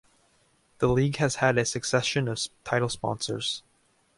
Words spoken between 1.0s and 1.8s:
has had a